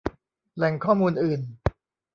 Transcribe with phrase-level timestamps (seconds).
[0.55, 1.41] แหล่งข้อมูลอื่น